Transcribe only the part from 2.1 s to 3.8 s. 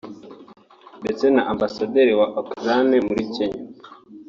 wa Ukraine muri Kenya